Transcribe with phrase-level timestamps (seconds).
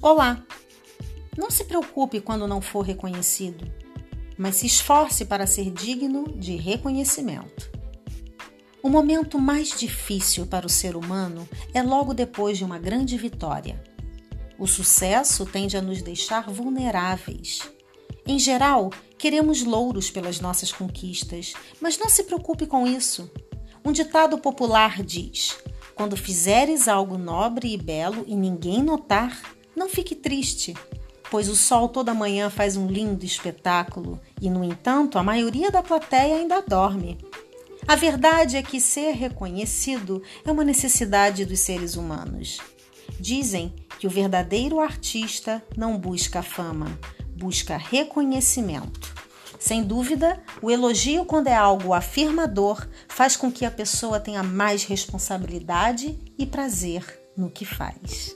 [0.00, 0.46] Olá!
[1.36, 3.68] Não se preocupe quando não for reconhecido,
[4.38, 7.68] mas se esforce para ser digno de reconhecimento.
[8.80, 13.82] O momento mais difícil para o ser humano é logo depois de uma grande vitória.
[14.56, 17.68] O sucesso tende a nos deixar vulneráveis.
[18.24, 23.28] Em geral, queremos louros pelas nossas conquistas, mas não se preocupe com isso.
[23.84, 25.58] Um ditado popular diz:
[25.96, 30.74] Quando fizeres algo nobre e belo e ninguém notar, não fique triste,
[31.30, 35.82] pois o sol toda manhã faz um lindo espetáculo e, no entanto, a maioria da
[35.82, 37.18] plateia ainda dorme.
[37.86, 42.58] A verdade é que ser reconhecido é uma necessidade dos seres humanos.
[43.18, 46.98] Dizem que o verdadeiro artista não busca fama,
[47.34, 49.14] busca reconhecimento.
[49.58, 54.84] Sem dúvida, o elogio, quando é algo afirmador, faz com que a pessoa tenha mais
[54.84, 57.04] responsabilidade e prazer
[57.36, 58.34] no que faz.